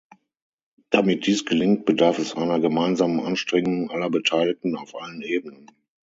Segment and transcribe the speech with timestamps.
[0.89, 5.67] Damit dies gelingt, bedarf es einer gemeinsamen Anstrengung aller Beteiligten auf allen Ebenen.